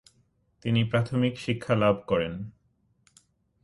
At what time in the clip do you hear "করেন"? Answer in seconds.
2.07-2.33